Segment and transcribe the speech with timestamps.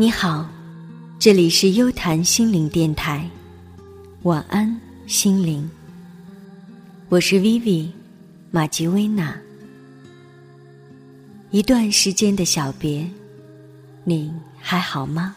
[0.00, 0.48] 你好，
[1.18, 3.28] 这里是优谈心灵电台，
[4.22, 5.68] 晚安，心灵。
[7.08, 7.90] 我是 Vivi
[8.52, 9.36] 马吉薇娜。
[11.50, 13.10] 一段时间的小别，
[14.04, 15.34] 你还好吗？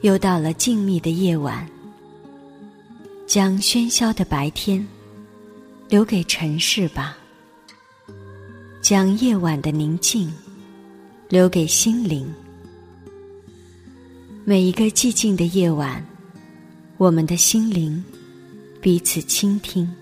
[0.00, 1.68] 又到了静谧的夜晚，
[3.26, 4.82] 将喧嚣的白天
[5.90, 7.18] 留给尘世吧，
[8.80, 10.32] 将夜晚的宁静
[11.28, 12.26] 留给心灵。
[14.48, 16.00] 每一个寂静的夜晚，
[16.98, 18.02] 我们的心灵
[18.80, 19.92] 彼此倾听。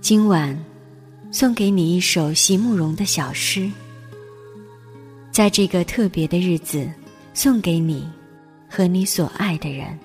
[0.00, 0.58] 今晚
[1.30, 3.70] 送给你一首席慕容的小诗，
[5.30, 6.90] 在这个特别的日子，
[7.34, 8.08] 送给你
[8.70, 9.98] 和你所爱的人。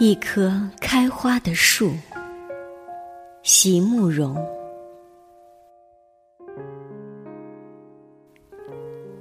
[0.00, 1.92] 一棵开花的树，
[3.44, 4.36] 席慕容。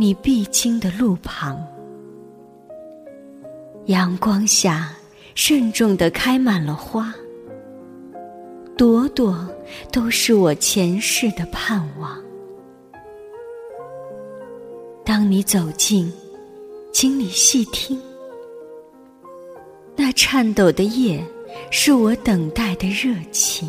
[0.00, 1.60] 你必经的路旁。
[3.86, 4.92] 阳光下，
[5.34, 7.12] 慎重的开满了花，
[8.76, 9.48] 朵朵
[9.90, 12.16] 都是我前世的盼望。
[15.04, 16.12] 当你走近，
[16.92, 18.00] 请你细听，
[19.96, 21.20] 那颤抖的叶，
[21.72, 23.68] 是我等待的热情。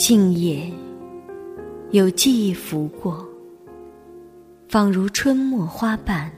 [0.00, 0.66] 静夜，
[1.90, 3.22] 有记忆拂过，
[4.66, 6.32] 仿如春末花瓣，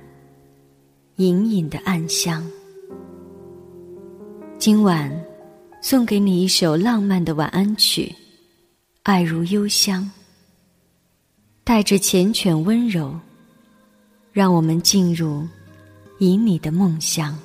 [1.15, 2.45] 隐隐的暗香。
[4.59, 5.09] 今晚，
[5.81, 8.07] 送给你一首浪漫的晚安曲，
[9.05, 10.03] 《爱如幽香》，
[11.63, 13.17] 带着缱绻温柔，
[14.33, 15.47] 让我们进入
[16.19, 17.39] 以你的梦乡。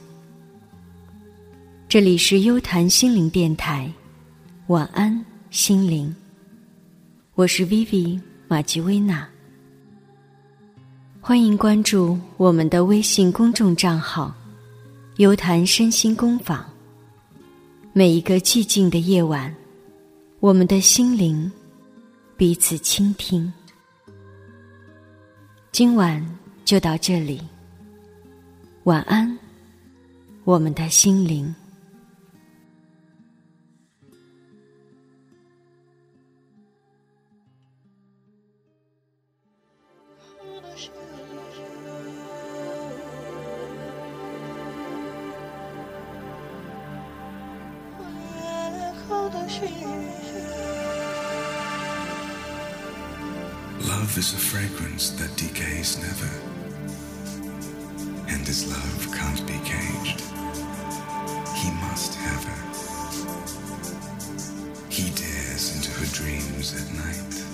[1.88, 3.88] 这里是优谈心灵电台，
[4.66, 5.24] 晚安。
[5.50, 6.14] 心灵，
[7.36, 8.20] 我是 Vivi
[8.50, 9.26] 马吉薇娜。
[11.22, 14.36] 欢迎关注我们的微信公众账号
[15.16, 16.66] “游谈身心工坊”。
[17.94, 19.56] 每一个寂静的夜晚，
[20.42, 21.50] 我们的心灵
[22.36, 23.52] 彼此倾听。
[25.72, 26.24] 今晚
[26.66, 27.42] 就到这里，
[28.84, 29.38] 晚安，
[30.44, 31.56] 我们的心灵。
[53.82, 56.32] Love is a fragrance that decays never,
[58.32, 60.22] and his love can't be caged.
[61.58, 62.64] He must have her.
[64.90, 67.47] He dares into her dreams at night.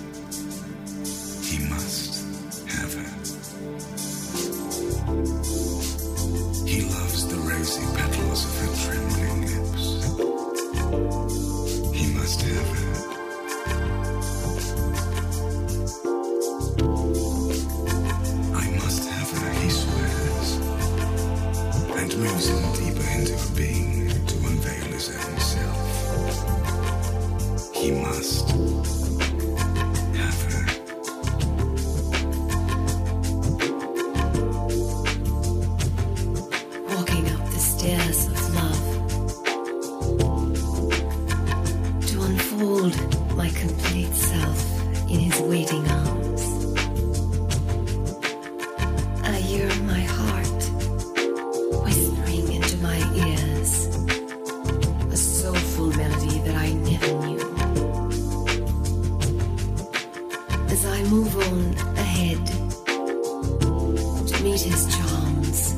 [64.62, 65.76] his charms.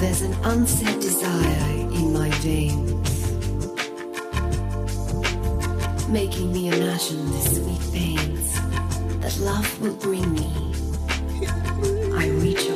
[0.00, 3.30] There's an unsaid desire in my veins,
[6.08, 8.54] making me imagine the sweet pains
[9.20, 10.50] that love will bring me.
[12.16, 12.68] I reach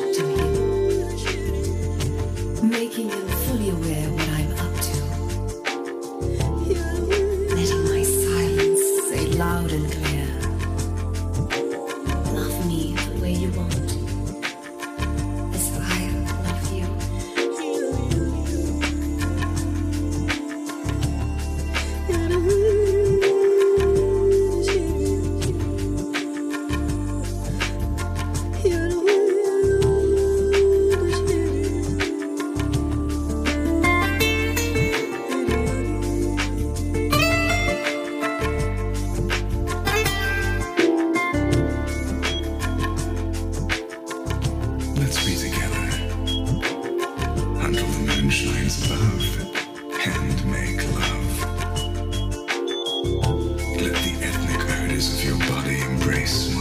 [56.11, 56.60] grace.